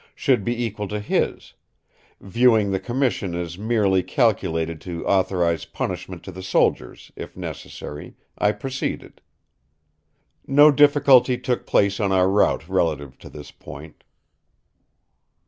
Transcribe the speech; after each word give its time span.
should 0.15 0.43
be 0.43 0.63
equal 0.65 0.87
to 0.87 0.99
his; 0.99 1.53
viewing 2.19 2.71
the 2.71 2.79
Commission 2.79 3.35
as 3.35 3.59
mearly 3.59 4.01
calculated 4.01 4.81
to 4.81 5.05
authorise 5.05 5.63
punishment 5.65 6.23
to 6.23 6.31
the 6.31 6.41
soldiers 6.41 7.11
if 7.15 7.37
necessary, 7.37 8.15
I 8.35 8.53
proceeded. 8.53 9.21
No 10.47 10.71
difficulty 10.71 11.37
took 11.37 11.67
place 11.67 11.99
on 11.99 12.11
our 12.11 12.27
rout 12.29 12.67
relative 12.67 13.19
to 13.19 13.29
this 13.29 13.51
point...." 13.51 14.03